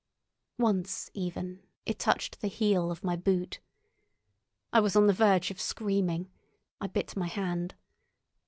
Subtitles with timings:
[0.57, 3.59] Once, even, it touched the heel of my boot.
[4.73, 6.31] I was on the verge of screaming;
[6.79, 7.75] I bit my hand.